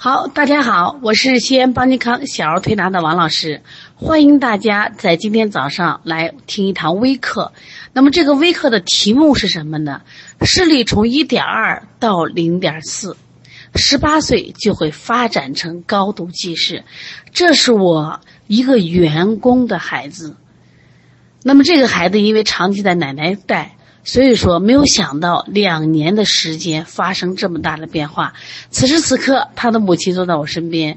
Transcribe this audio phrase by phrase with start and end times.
[0.00, 3.62] 好，大家好，我是西安邦尼康小儿推拿的王老师，
[3.96, 7.52] 欢迎大家在今天早上来听一堂微课。
[7.92, 10.02] 那么这个微课的题目是什么呢？
[10.42, 13.16] 视力从一点二到零点四，
[13.74, 16.84] 十八岁就会发展成高度近视。
[17.32, 20.36] 这是我一个员工的孩子。
[21.42, 23.74] 那么这个孩子因为长期在奶奶带。
[24.08, 28.32] 所以说，没有想到两年的时间发生这么大的变化。
[28.70, 30.96] 此时此刻，他的母亲坐在我身边，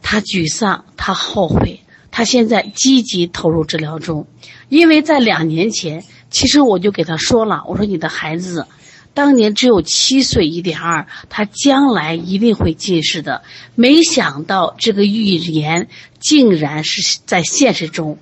[0.00, 4.26] 他沮丧，他后悔，他现在积极投入治疗中。
[4.70, 8.66] 因为在两年前，其实我就给他说了，我说你的孩子
[9.12, 13.42] 当年只有七岁一点二，他将来一定会近视的。
[13.74, 15.86] 没想到这个预言
[16.18, 18.16] 竟然是在现实中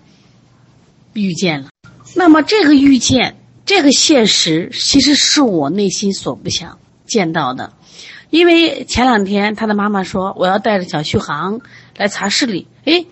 [1.12, 1.68] 遇见了。
[2.16, 3.36] 那么这个预见。
[3.70, 7.72] 这个现实其实是我内心所不想见到的，
[8.28, 11.60] 因为前两天他的妈妈说我要带着小续航
[11.96, 13.04] 来查视力，哎，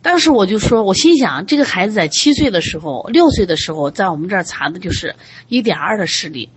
[0.00, 5.16] 当时我就说，我心想这个孩子在七岁的时候、六岁的时候在我们这儿查的就是
[5.48, 6.50] 一点二的视力，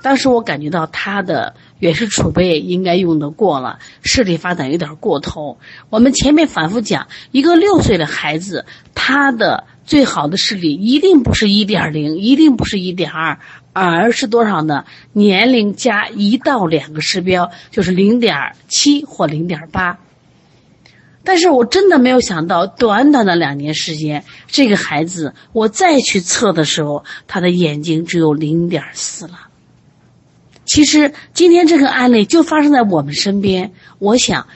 [0.00, 5.58] 当时我感觉到他的远视储备应该用得过了，视力发展有点过头。
[5.90, 9.64] 我们前面反复讲，一个六岁的孩子他的。
[9.88, 13.38] 最好的视力一定不是一点零，一定不是一点二，
[13.72, 14.84] 而是多少呢？
[15.14, 18.36] 年龄加一到两个视标，就是零点
[18.68, 19.98] 七或零点八。
[21.24, 29.48] 但是我真的没有想到，短短的两年时间，这个孩子我再去测的时候，他的眼睛只有零点四了。
[30.66, 34.46] 其实今天这个案例就发生在我们身边，我想。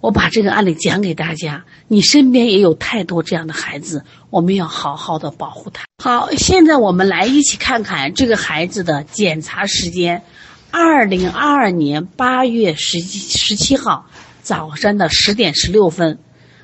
[0.00, 5.84] 我把这个案例讲给大家，你身边也有太多这样的孩子，我们要好好的保护他。
[6.02, 10.22] 好，现在我们来一起看看这个孩子的检查时间：
[10.70, 14.06] 二零二二年八月十十七号
[14.40, 16.18] 早上的十点十六分。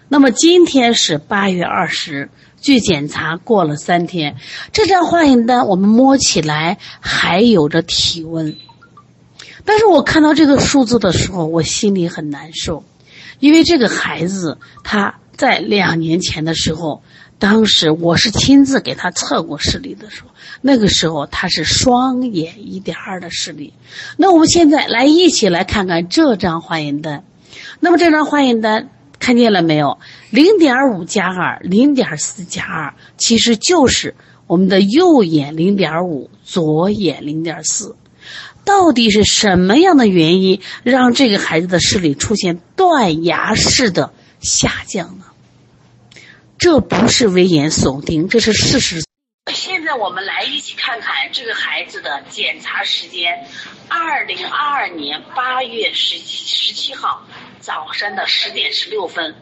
[0.08, 4.36] 那么今天是八月二十，距检查过了三天。
[4.72, 8.56] 这张化验单我们摸起来还有着体温，
[9.66, 12.84] 但是我看到这个数字的时候，我心里很难受。
[13.40, 17.02] 因为这个孩子他在两年前的时候，
[17.38, 20.30] 当时我是亲自给他测过视力的时候，
[20.62, 23.74] 那个时候他是双眼一点二的视力。
[24.16, 27.24] 那我们现在来一起来看看这张化验单。
[27.80, 28.88] 那么这张化验单
[29.18, 29.98] 看见了没有？
[30.30, 34.14] 零点五加二，零点四加二，其实就是
[34.46, 37.94] 我们的右眼零点五，左眼零点四。
[38.66, 45.24] 到底是什么样的原因让这个孩子的视力出现断崖式的下降呢？
[46.58, 49.04] 这不是危言耸听，这是事实。
[49.54, 53.46] 现在我们来一起看看这个孩子的检查时间：
[53.88, 57.24] 二零二二年八月十十七号
[57.60, 59.36] 早上的十点十六分。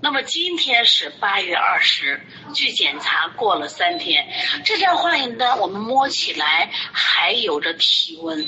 [0.00, 2.20] 那么今天是八月二十，
[2.54, 4.28] 据检查过了三天。
[4.64, 8.46] 这张化验单我们摸起来还有着体温，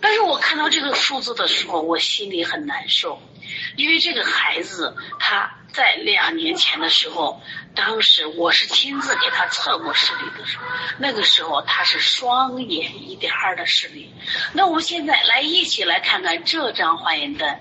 [0.00, 3.20] 但是我看到这个数字的时候，我心里很难受，
[3.76, 7.40] 因为这个孩子他在两年前的时候，
[7.74, 10.64] 当时我是亲自给他测过视力的时候，
[10.98, 14.12] 那个时候他是双眼一点二的视力。
[14.52, 17.60] 那我们现在来一起来看看这张化验单，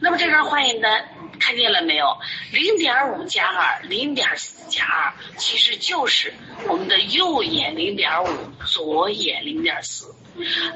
[0.00, 1.08] 那么这张化验单。
[1.36, 2.16] 看见了没有？
[2.52, 6.32] 零点五加二，零点四加二，其实就是
[6.68, 8.28] 我们的右眼零点五，
[8.64, 10.14] 左眼零点四。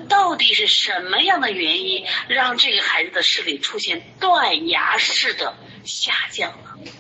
[0.09, 5.55] 到底是什么样的原因让这个孩子的视力出现断崖式的
[5.85, 6.91] 下降呢？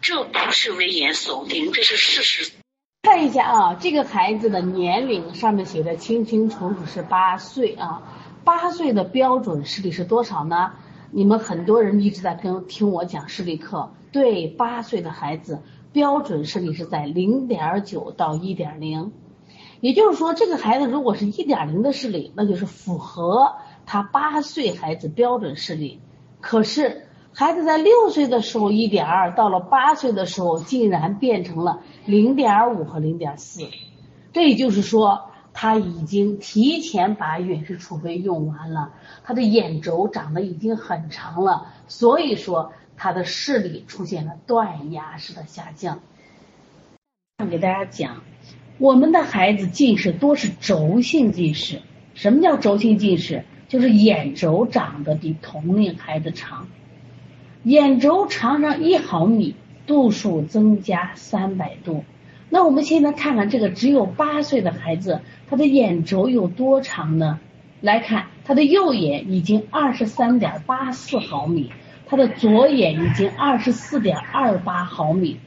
[0.00, 2.52] 这不是危言耸听，这是事实。
[3.02, 8.02] 看一下啊，这个孩子的年龄上面写的清清楚楚是八岁啊，
[8.44, 10.72] 八岁的标准视力是多少呢？
[11.10, 19.12] 你们很多人一直在跟听我讲视力课，对八岁的孩子标准视力是在零点九到一点零，
[19.80, 23.56] 也就是说，这个孩子如果是一点零的视力，那就是符合
[23.86, 26.00] 他八岁孩子标准视力。
[26.40, 33.62] 可是孩子在六岁的时候一点二，到了八岁的时候竟然变成了零点五和零点四，
[34.32, 35.24] 这也就是说。
[35.60, 38.92] 他已经提前把远视储备用完了，
[39.24, 45.98] 他的眼轴长得已经很长了，所以说他的视力出现了断崖式的下降。
[47.50, 48.22] 给大家讲，
[48.78, 51.80] 我们的孩子近视多是轴性近视。
[52.14, 53.44] 什么叫轴性近视？
[53.68, 56.68] 就是眼轴长得比同龄孩子长，
[57.64, 59.54] 眼轴长上一毫米，
[59.86, 62.04] 度数增加三百度。
[62.48, 65.20] 那我们现在看看这个只有八岁的孩子。
[65.50, 67.40] 他的眼轴有多长呢？
[67.80, 71.72] 来看，他的右眼已经二十三点八四毫米，
[72.06, 75.38] 他的左眼已经二十四点二八毫米。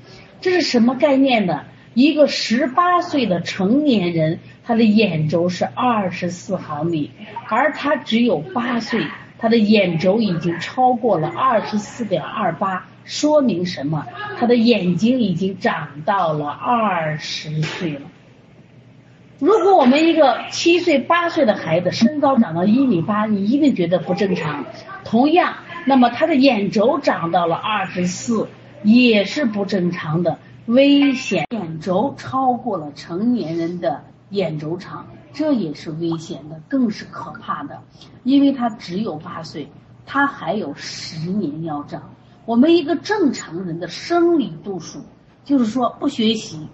[0.41, 1.63] 这是什么概念呢？
[1.93, 7.11] 一个十八岁的成年人，他的眼轴是二十四毫米，
[7.49, 9.05] 而他只有八岁，
[9.37, 14.05] 他的眼轴已经超过了二十四点二八，说明什么？
[14.39, 18.01] 他的眼睛已经长到了二十岁了。
[19.39, 24.65] 如果我们一个七岁、八岁的孩子身高长到一米八，你一定觉得不正常。
[25.03, 25.55] 同样，
[25.85, 28.47] 那么他的眼轴长到了二十四，
[28.83, 30.37] 也是不正常的。
[30.67, 37.81] 危险，眼轴超过了成年人的眼轴长，这也是危险的，更是可怕的，
[38.23, 39.71] 因为他只有八岁，
[40.05, 42.03] 他还有十年要长。
[42.45, 45.01] 我们一个正常人的生理度数，
[45.43, 46.67] 就是说不学习，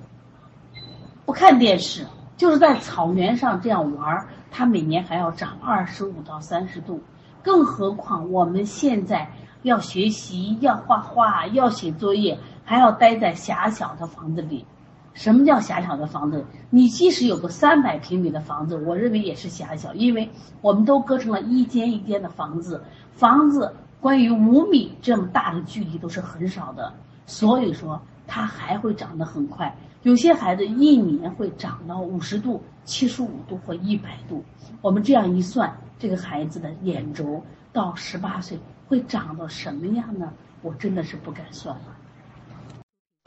[1.26, 2.06] 不看电视，
[2.36, 7.02] 就是在草原上这样玩，他每年还要长二十五到三十度，
[7.42, 9.32] 更何况我们现在
[9.64, 12.38] 要学习，要画画，要写作业。
[12.68, 14.66] 还要待在狭小的房子里，
[15.14, 16.44] 什么叫狭小的房子？
[16.70, 20.30] 你即使有个三百平米的房子，我认为也是狭小，因为
[20.60, 22.84] 我们都隔成了一间一间的房子，
[23.14, 26.94] 房子关于五米这么大的距离都是很少的，
[27.26, 29.74] 所以说它还会长得很快。
[30.04, 34.44] 有些孩子一年会长到五十度、七十五度或一百度，
[34.82, 37.42] 我们这样一算，这个孩子的眼轴
[37.72, 38.60] 到十八岁
[38.90, 40.34] 会长到什么样呢？
[40.62, 41.96] 我真的是不敢算了。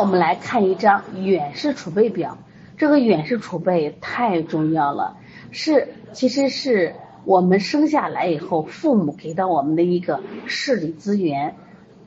[0.00, 2.38] 我们来看一张远视储备表，
[2.78, 5.18] 这个远视储备太重要了，
[5.50, 6.94] 是其实是
[7.26, 11.54] 我们生下来以后父母给到我们的一个视力资源，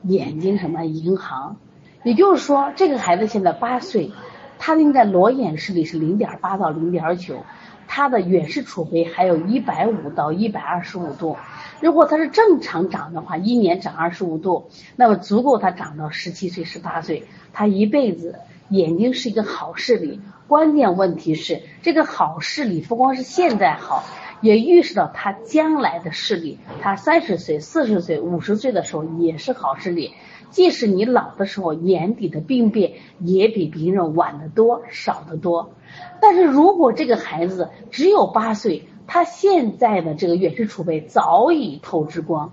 [0.02, 1.56] 眼睛什么银行，
[2.02, 4.10] 也就是说这个孩子现在八岁，
[4.58, 7.44] 他应该裸眼视力是零点八到零点九，
[7.86, 11.36] 他的远视储备还有一百五到一百二十五度。
[11.80, 18.36] 如果他是正常长的话，一年长二十五度，那么足够他长到十七岁、十八岁，他一辈子
[18.68, 20.20] 眼睛是一个好视力。
[20.46, 24.04] 关键问题是，这个好视力不光是现在好，
[24.40, 26.58] 也预示到他将来的视力。
[26.80, 30.12] 他三十岁、四十岁、五十岁的时候也是好视力。
[30.50, 35.72] 即使你老的时候，眼底的病变也比别人晚得多、少得多。
[36.20, 42.52] 但是如果这个孩子只有八岁，他现在的这个远视储备早已透支光，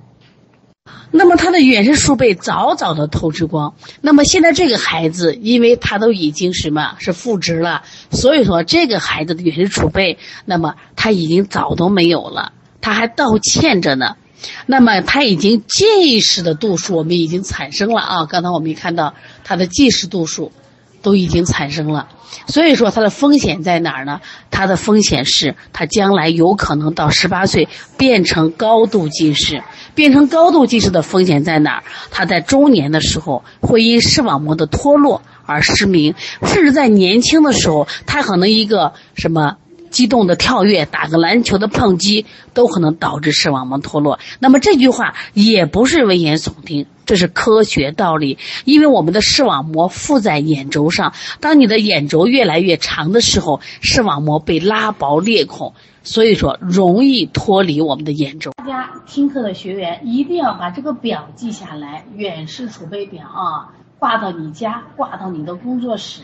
[1.12, 12.52] 那么他的远视储备早早的透支光，那么现在这个孩子，因为他都已经什么是负值了，所以说这个孩子的远视储备，那么他已经早都没有了，
[12.82, 14.18] 他还倒欠着呢，
[14.66, 19.14] 那么他已经近视的度数我们已经产生了啊，刚才我们也看到
[19.46, 20.52] 他的近视度数。
[21.02, 22.08] 都已经产生了，
[22.48, 24.22] 所以说它的风险在哪儿呢？
[24.50, 27.68] 它的风险是，它将来有可能到十八岁
[27.98, 29.64] 变成高度近视，
[29.96, 31.84] 变成高度近视的风险在哪儿？
[32.12, 36.14] 他在中年的时候会因视网膜的脱落而失明，
[36.44, 39.58] 甚至在年轻的时候，他可能一个什么？
[39.92, 44.18] 激动的跳跃，打个篮球的碰击，都可能导致视网膜脱落。
[44.40, 48.40] 那么这句话也不是危言耸听，这是科学道理。
[48.66, 55.74] 因为我们的视网膜附在眼轴上，当你的眼轴越来越长的时候，视网膜被拉薄裂孔，
[56.04, 58.52] 所以说容易脱离我们的眼轴。
[58.56, 66.22] 大家听课的学员一定要把这个表记下来，远视储备表啊，挂到你家，挂到你的工作室，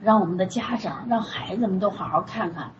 [0.00, 2.70] 让我们的家长，让孩子们都好好看看。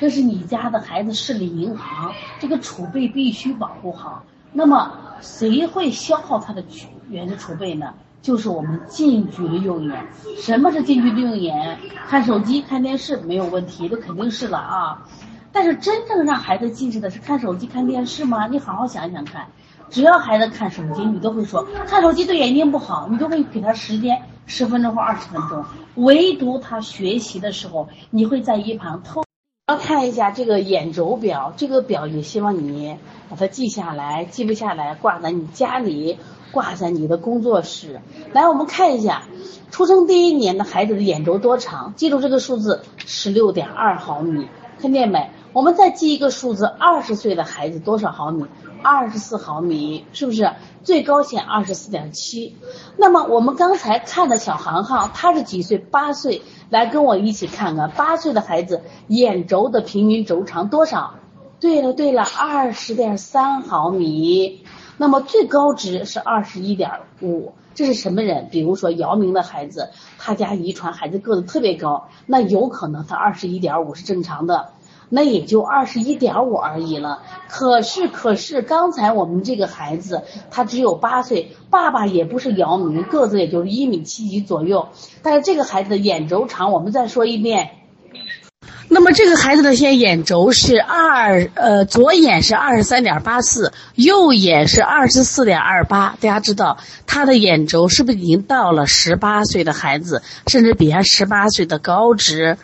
[0.00, 4.24] 这是你家的孩子视力银行，这个储备必须保护好。
[4.50, 4.90] 那么
[5.20, 6.64] 谁会消耗他的
[7.10, 7.92] 远视储备呢？
[8.22, 10.06] 就是我们近距离用眼。
[10.38, 11.78] 什么是近距离用眼？
[12.08, 15.06] 看手机、看电视没有问题，这肯定是了啊。
[15.52, 18.46] 但是真正让孩子近视的是看手机、看电视吗？
[18.46, 19.48] 你好好想想看。
[19.90, 25.62] 只要孩子看手机，你都会说看手机对眼睛不好，你都会给他时间十分钟或二十分钟。
[25.96, 29.22] 唯独他学习的时候，你会在一旁偷。
[29.70, 32.96] 要看一下这个眼轴表，这个表也希望你
[33.28, 36.18] 把它记下来，记不下来挂在你家里，
[36.50, 38.00] 挂在你的工作室。
[38.32, 39.22] 来，我们看一下，
[39.70, 41.94] 出生第一年的孩子的眼轴多长？
[41.94, 44.48] 记住这个数字，十六点二毫米，
[44.80, 45.30] 看见没？
[45.52, 48.46] 我们再记一个数字，二十岁的孩子多少毫米？
[48.82, 50.50] 二十四毫米，是不是？
[50.82, 52.56] 最高线二十四点七。
[52.96, 55.78] 那么我们刚才看的小航航，他是几岁？
[55.78, 56.42] 八岁。
[56.70, 61.14] 来跟我一起看看，八岁的孩子眼轴的平均轴长多少？
[61.58, 64.64] 对了对了，二十点三毫米。
[64.96, 67.54] 那么最高值是二十一点五。
[67.74, 68.48] 这是什么人？
[68.50, 74.72] 比如说姚明的孩子，他家遗传孩子个子特别高，那有可能他二十一点五是正常的。
[75.10, 77.22] 那也就二十一点五而已了。
[77.48, 84.88] 可是，可是刚才我们这个孩子他只有八岁，爸爸也不是姚明，个子也就是一米七几左右。
[85.22, 87.72] 但是这个孩子的眼轴长，我们再说一遍。
[88.92, 96.16] 那么这个孩子的现在眼轴是二，呃，左眼是二十三点八四，右眼是二十四点二八。
[96.20, 96.76] 大家知道
[97.06, 102.58] 他的眼轴是不是已经到了十八岁的孩子，甚至比他十八岁的高值？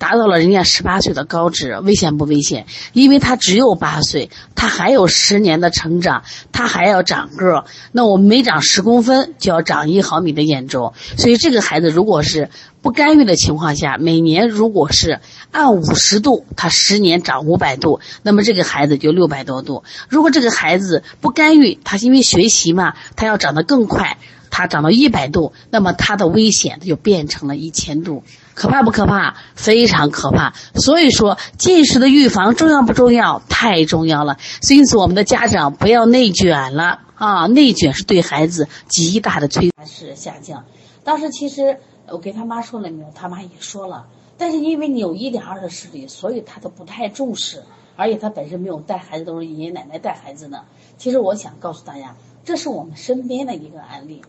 [0.00, 2.64] 达到了人家十八岁的高值，危险不危险？
[2.94, 7.64] 因为他只有八岁，他还有十年的成长，他还要长个儿。
[7.92, 12.48] 那我们每长十公分就要长一毫米的眼轴，所以这个孩子如果是
[12.80, 19.84] 不干预的情况下，每年如果是按五十度，他十年长五百度，那么这个孩子就六百多度。
[20.08, 24.16] 如果这个孩子不干预，他因为学习嘛，他要长得更快，
[24.48, 28.24] 他长到一百度，那么他的危险就变成了一千度。
[28.60, 29.36] 可怕不可怕？
[29.54, 30.52] 非常可怕。
[30.74, 33.40] 所以说，近视的预防重要不重要？
[33.48, 34.36] 太重要了。
[34.68, 37.46] 因此，我们的家长不要内卷了啊！
[37.46, 40.66] 内卷是对孩子极大的摧是下降。
[41.04, 43.10] 当时其实我给他妈说了没有？
[43.14, 44.06] 他妈也说了。
[44.36, 47.62] 但是因为你有一点二的视力，所以他都不太重视，
[47.96, 50.62] 而且他本身没有带孩子，都是爷爷奶奶带孩子的。
[50.98, 52.14] 其实我想告诉大家，
[52.44, 54.20] 这是我们身边的一个案例。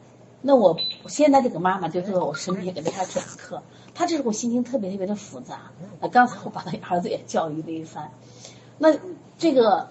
[0.41, 3.61] 那我现在这个妈妈就坐在我身边给他讲课。
[3.93, 5.71] 他这时候心情特别特别的复杂。
[5.99, 8.11] 那刚才我把他儿子也教育了一番。
[8.77, 8.97] 那
[9.37, 9.89] 这个，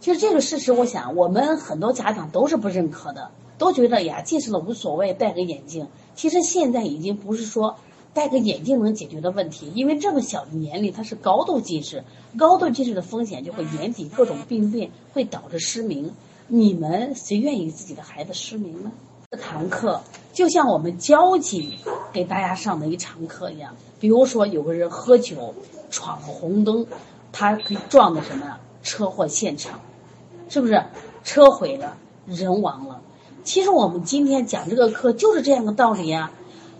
[0.00, 5.86] 其实这个事实，我想我们很多家长都是不认可的，都觉得呀，近视了无所谓，戴个眼镜。
[6.16, 7.76] 其实现在已经不是说
[8.14, 12.02] 戴个眼镜能解决的问题，因为这么小的年龄，他是高度近视，
[12.36, 16.12] 高度近视的风险就会眼底各种病变，会导致失明。
[16.48, 18.90] 你们谁愿意自己的孩子失明呢？
[19.32, 20.02] 这堂课
[20.34, 21.72] 就像我们交警
[22.12, 23.74] 给大家上的一堂课一样。
[23.98, 25.54] 比如说，有个人喝酒
[25.90, 26.86] 闯红灯，
[27.32, 29.80] 他可以撞的什么车祸现场，
[30.50, 30.84] 是不是？
[31.24, 31.96] 车毁了，
[32.26, 33.00] 人亡了。
[33.42, 36.30] 其实我们今天讲这个课就是这样的道理呀。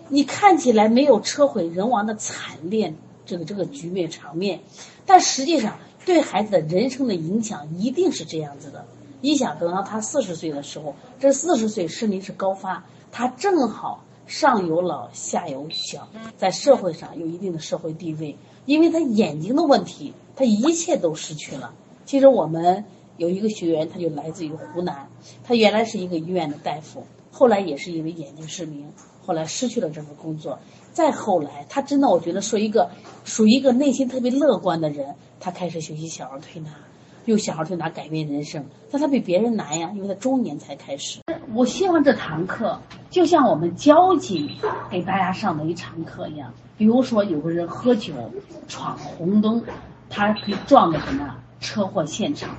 [0.09, 2.93] 你看起来没有车毁人亡的惨烈
[3.25, 4.59] 这个这个局面场面，
[5.07, 8.85] 但实际上对孩子的人生的影响一定是这样子的。
[9.23, 21.73] 你想等到他四十岁的时候，这四十岁视力是高发，他正好上有老下有小，在社会上有一定的社会地位，因为他眼睛的问题，他一切都失去了。
[22.03, 22.83] 其实我们
[23.15, 25.07] 有一个学员，他就来自于湖南，
[25.45, 28.91] 他原来是一个医院的大夫，后来也是因为眼睛失明，
[29.25, 30.59] 后来失去了这份工作。
[30.91, 32.91] 再后来，他真的我觉得说一个
[33.23, 36.71] 属于一个内心特别乐观的人，他开始学习小儿推拿。
[37.25, 41.21] 用小孩推拿改变人生，但他比别人难呀，因为他中年才开始。
[41.53, 42.77] 我希望这堂课
[43.09, 44.49] 就像我们交警
[44.89, 46.51] 给大家上的一堂课一样。
[46.77, 48.13] 比如说，有个人喝酒
[48.67, 49.63] 闯红灯，
[50.09, 52.49] 他可以撞的什么车祸现场，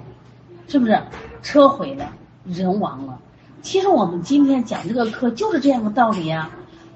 [0.67, 0.99] 是不是？
[1.43, 2.11] 车毁了，
[2.47, 3.21] 人亡了。
[3.61, 6.51] 其实我们今天讲这个课就是这样的道理呀。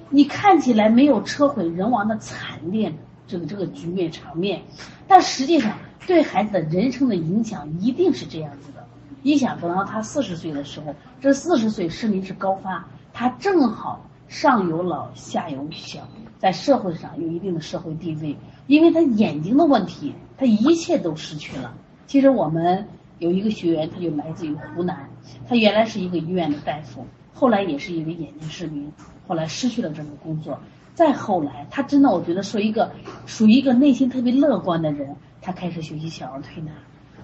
[0.08, 2.90] 你看起来没有车毁人亡的惨烈
[3.26, 4.62] 这个这个局面场面，
[5.06, 5.72] 但实际上。
[6.06, 8.86] 对孩子的人生的影响一定是这样子的。
[9.22, 18.36] 你想等到他四十岁的时候，这四十岁失明是高发，他正好上有老下有小，在社会上有一定的社会地位，
[18.68, 21.74] 因为他眼睛的问题，他一切都失去了。
[22.06, 22.86] 其实我们
[23.18, 25.10] 有一个学员，他就来自于湖南，
[25.48, 28.92] 他原来是一个医院的大夫，后来也是因为眼睛失明，
[29.26, 30.60] 后来失去了这个工作。
[30.94, 32.92] 再后来，他真的我觉得说一个
[33.26, 35.16] 属于一个内心特别乐观的人。
[35.48, 36.70] 他开始学习小儿推拿，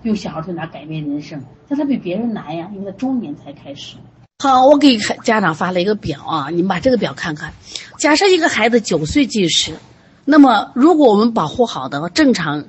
[0.02, 3.97] 用小儿推拿改变人生，但他比别人难呀，因为他中年才开始。
[4.38, 7.52] 好，我给家长发了一个表啊，你们把这个表看看。
[7.99, 9.75] 假设一个孩子九岁近视，
[10.25, 12.64] 那么如果我们保护好的正常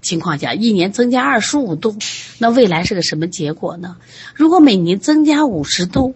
[0.00, 1.94] 情况下，一年增加二十五度，
[2.38, 3.98] 那未来是个什么结果呢？
[4.34, 6.14] 如果每年增加五十度，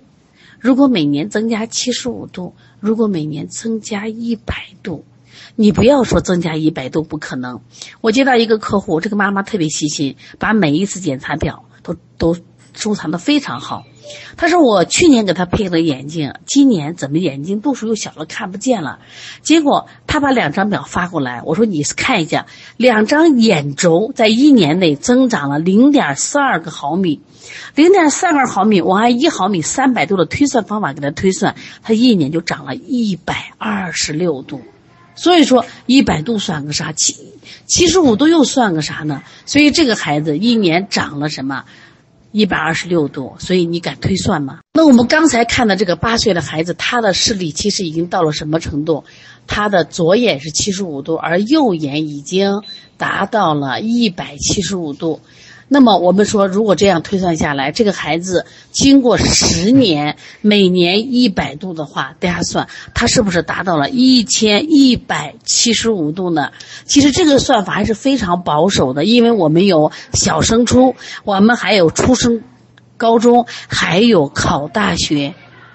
[0.58, 5.04] 如果每年增加七十五度，如果每年增加一百度。
[5.56, 7.60] 你不要说增加一百都不可能。
[8.00, 12.36] 我接到一个客户，这个妈妈特别细心，把每一次检查表都都
[12.74, 13.84] 收藏的非常好。
[14.38, 19.00] 她说我去年给她配了眼镜，今年怎么眼睛度数又小了，看不见了。
[19.42, 22.46] 结果她把两张表发过来，我说你看一下，
[22.78, 27.20] 两张眼轴在一年内增长了零点四二个毫米，
[27.74, 34.62] 零点四二毫米，我按一毫米三百度的推算方法给她推算，她一年就长了一百二十六度。
[35.18, 36.92] 所以说一百度算个啥？
[36.92, 37.16] 七
[37.66, 39.22] 七十五度又算个啥呢？
[39.44, 41.64] 所以这个孩子一年长了什么？
[42.30, 43.34] 一百二十六度。
[43.38, 44.60] 所以你敢推算吗？
[44.74, 49.04] 那我们刚才看的这个八岁的孩子，他的视力其实已经到了什么程度？
[49.46, 52.62] 他的左眼是七十五度，而右眼已经
[52.96, 55.20] 达到了一百七十五度。
[55.68, 66.52] 那么我们说，如果这样推算下来，这个孩子经过十年，每年一百度的话，大家算他是不是达到了一千一百七十五度呢？
[66.86, 70.94] 其实这个算法还是非常保守的，因为我们有小升初，
[71.24, 72.42] 我们还有初升
[72.96, 75.34] 高中，还有考大学，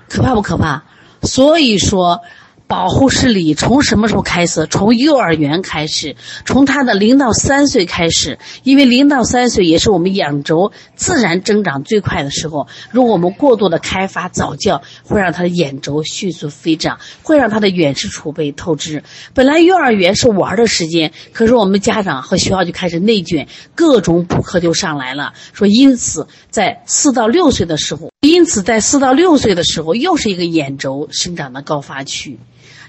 [0.09, 0.83] 可怕不可怕？
[1.21, 2.21] 所以说。
[2.67, 4.65] 保护视力从什么时候开始？
[4.65, 6.15] 从幼儿园开始，
[6.45, 12.67] 从他的零到三岁开始，因为零到三岁也是我们眼轴自然增长最快的时候。
[12.89, 19.03] 如果我们过度的开发早教，会让他的眼轴迅速飞涨，会让他的远视储备透支。
[19.33, 25.33] 本来幼儿园是玩的时间，可是我们家长和学校就开始内卷，各种补课就上来了。
[25.51, 32.39] 说因此在四到六岁的时候，因此在四到六岁的时候，又是一个眼轴生长的高发区。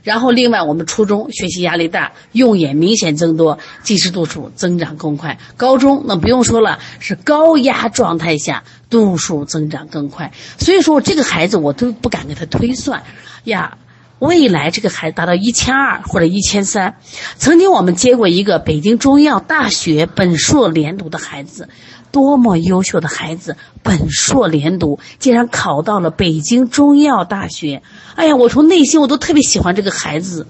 [0.05, 5.37] 然后，另外我们初中学习压力大，用眼明显增多，近视度数增长更快。
[5.57, 10.33] 高中那不用说了，是高压状态下度数增长更快。
[10.57, 13.03] 所以说，这个孩子我都不敢给他推算，
[13.43, 13.77] 呀，
[14.21, 16.95] 未来这个孩子达到一千二或者一千三。
[17.39, 21.69] 曾经我们接过一个北京中医药大学本硕连读的孩子。
[22.15, 27.83] 多么优秀的孩子，本硕连读，竟然考到了北京中医药大学。
[28.15, 30.47] 哎呀，我从内心我都特别喜欢这个孩子。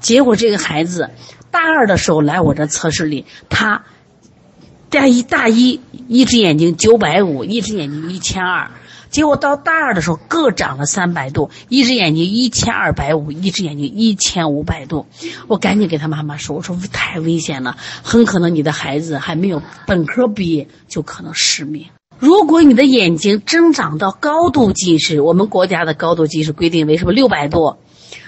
[0.00, 1.08] 结果这个孩子
[1.50, 3.82] 大二的时候来我这测试里，他
[4.90, 8.70] 大一大一一只眼睛九百五，一只眼睛一千二。
[9.10, 15.06] 结果到大二的时候，各长了三百度，一只眼睛一千二百五，一只眼睛一千五百度。
[15.48, 21.86] 我赶紧给他妈妈说：“我说太危险了，很可能你的孩子还没有本科毕业就可能失明。
[22.18, 27.76] 如果你的眼睛增长到高度近视，我们国家的高度近视规定为什么六百度？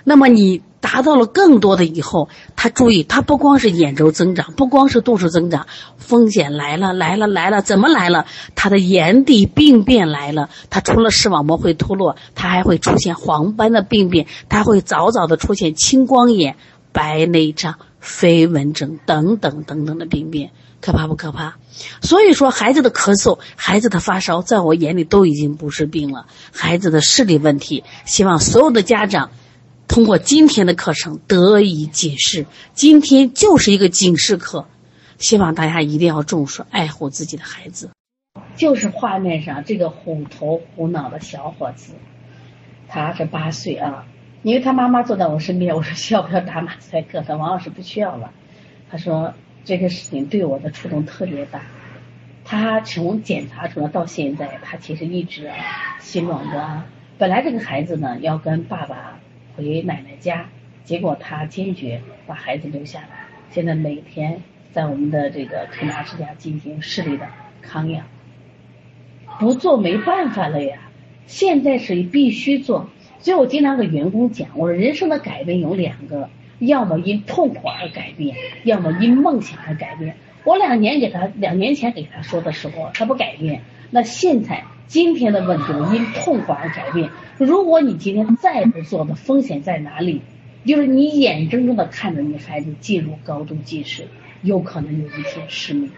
[0.05, 8.27] 那么你。”达到了更多的以后，他注意，他不光是眼轴增长，不光是度数增长，风险来了来了来了，怎么来了？
[8.57, 16.57] 他的眼底病变来了，他除了视网膜会脱落，他还会出现黄斑的病变，他会早早的出现青光眼、
[16.91, 20.51] 白内障、飞蚊症等等等等的病变，
[20.81, 21.59] 可怕不可怕？
[22.03, 29.31] 所以说，孩子的咳嗽、孩子的发烧，在我眼里都已经不是病了，孩子的视力问题，希望所有的家长。
[29.93, 34.67] 通过今天的课程得以解释，今天就是一个警示课，
[35.19, 37.91] 希望大家一定要重视爱护自己的孩子。
[38.57, 41.93] 就是画面上这个虎头虎脑的小伙子，
[42.89, 44.07] 他是八岁啊，
[44.43, 47.21] 因为他妈妈坐在我身边，我说需要不要打马赛克？
[47.21, 48.33] 他王老师不需要了。
[48.91, 49.35] 他说
[49.67, 51.61] 这个事情对我的触动特别大。
[52.47, 55.51] 他从检查出来到现在，他其实一直
[56.01, 56.85] 心软的。
[57.19, 59.19] 本来这个孩子呢要跟爸爸。
[59.57, 60.49] 回奶奶家，
[60.85, 63.09] 结果他坚决把孩子留下来。
[63.51, 67.27] 现在每天在我们的这个推拿师家进行视力的
[67.61, 68.07] 康养，
[69.39, 70.79] 不做没办法了呀。
[71.27, 72.89] 现在是必须做，
[73.21, 80.17] 所以我经常给员工讲，我说人生的改变有两个，要么因痛苦而改变，要么因梦想而改变。
[80.45, 83.63] 我两年给他两年前给他说的时候，他不改变。
[83.91, 87.11] 那现在今天的问题因痛苦而改变。
[87.39, 90.23] 如果你今天再不做的风险在哪里？
[90.65, 94.07] 就是你眼睁睁的看着你孩子进入高度近视，
[94.43, 95.91] 有可能有一天失明。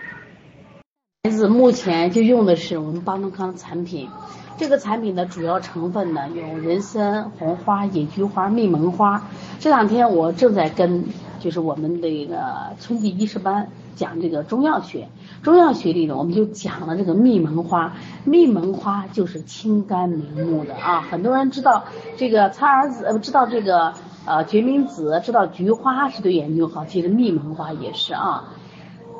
[1.22, 4.08] 孩子目前就用的是我们邦东康产品，
[4.56, 9.28] 这个产品的主要成分呢有人参、红花、野菊花、蜜蒙花。
[9.58, 11.04] 这两天我正在跟
[11.44, 15.08] 就是我们这个春季医师班讲这个中药学。
[15.42, 17.92] 中药学里呢，我们就讲了这个蜜蒙花。
[18.24, 21.84] 蜜蒙花就是清肝明目的啊，很多人知道
[22.16, 23.92] 这个苍耳子，呃，知道这个
[24.24, 28.44] 呃决明子，知道菊花是对眼睛好，其实蜜蒙花也是啊。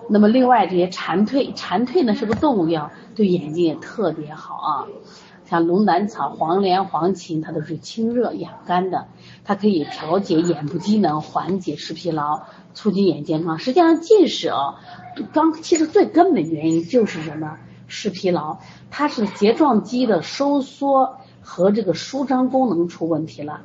[0.08, 4.88] 那么另外这些蝉蜕，蝉蜕呢是个动物药，对眼睛也特别好啊。
[5.44, 9.08] 像龙胆草、黄连、黄芩，它都是清热养肝的，
[9.44, 13.58] 它可以调节眼部机能，缓解视疲劳，促进眼健康。
[13.58, 14.80] 实际上近视啊。
[15.32, 17.58] 刚其实最根本原因就是什么？
[17.86, 18.58] 视疲劳，
[18.90, 23.60] 它是睫状肌的收缩和这个舒张功能出问题了。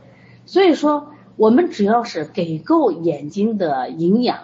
[0.45, 4.39] 所以说，我们只要是给够眼睛的营养。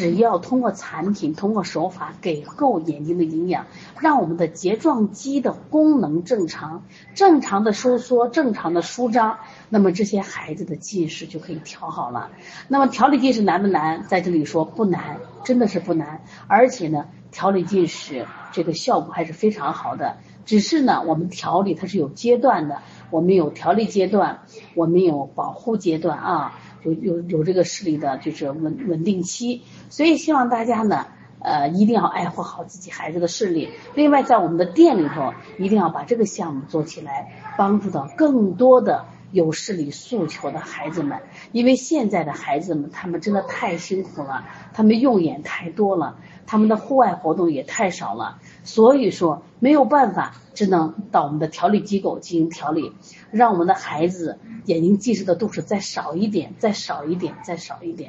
[0.00, 3.66] 只要通过产品，通过手法给够眼睛的营养，
[4.00, 6.84] 让我们的睫状肌的功能正常，
[7.14, 12.30] 正常的收缩，正常的舒张，那么这些孩子的近视就可以调好了。
[12.66, 14.06] 那么调理近视难不难？
[14.08, 16.24] 在这里说不难，真的是不难。
[16.46, 20.16] 而且呢，调理近视这个效果还是非常好的。
[20.46, 24.40] 只是呢，我们调理它是有阶段的，我们有调理阶段，
[24.74, 26.58] 我们有保护阶段啊。
[26.82, 31.06] 有有有这个视力的就是稳稳定期，所以希望大家呢。
[31.42, 33.70] 呃，一定要爱护好自己孩子的视力。
[33.94, 41.18] 另外，在我们的店里头，一定要把这个项目做起来，帮助到更多的有视力诉求的孩子们。
[41.52, 48.38] 因为现在的孩子们，他们真的太辛苦了，他们用眼太多了，他们的户外活动也太少了。
[48.64, 52.92] 所以说，没有办法，只能到我们的调理机构进行调理，
[53.30, 58.08] 让我们的孩子眼睛近视的度数再少一点，再少一点，再少一点。